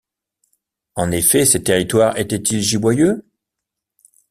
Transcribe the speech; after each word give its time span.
En 0.95 1.11
effet, 1.11 1.45
ces 1.45 1.61
territoires 1.61 2.17
étaient-ils 2.17 2.63
giboyeux? 2.63 3.23